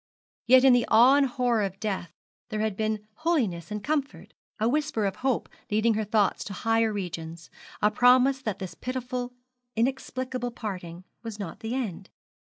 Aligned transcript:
Yet 0.47 0.63
in 0.63 0.73
the 0.73 0.87
awe 0.87 1.13
and 1.15 1.27
horror 1.27 1.61
of 1.61 1.79
death 1.79 2.11
there 2.49 2.61
had 2.61 2.75
been 2.75 3.05
holiness 3.17 3.69
and 3.69 3.83
comfort, 3.83 4.33
a 4.59 4.67
whisper 4.67 5.05
of 5.05 5.17
hope 5.17 5.47
leading 5.69 5.93
her 5.93 6.03
thoughts 6.03 6.43
to 6.45 6.53
higher 6.53 6.91
regions, 6.91 7.51
a 7.83 7.91
promise 7.91 8.41
that 8.41 8.57
this 8.57 8.73
pitiful, 8.73 9.33
inexplicable 9.75 10.49
parting 10.49 11.03
was 11.21 11.37
not 11.37 11.59
the 11.59 11.75
end. 11.75 12.09